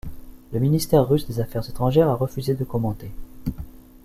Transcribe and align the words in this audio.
Le 0.51 0.59
ministère 0.59 1.07
russe 1.07 1.27
des 1.27 1.39
Affaires 1.41 1.69
étrangères 1.69 2.09
a 2.09 2.15
refusé 2.15 2.55
de 2.55 2.63
commenter. 2.63 3.11